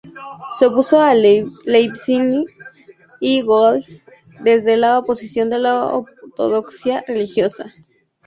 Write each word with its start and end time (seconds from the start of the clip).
Se 0.57 0.65
opuso 0.65 0.99
a 0.99 1.13
Leibniz 1.13 2.07
y 3.19 3.43
Wolff 3.43 3.87
desde 4.43 4.75
la 4.75 5.03
posición 5.03 5.51
de 5.51 5.59
la 5.59 5.93
ortodoxia 5.93 7.05
religiosa. 7.07 7.71